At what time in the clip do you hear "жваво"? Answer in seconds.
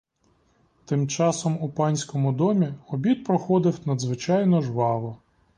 4.61-5.17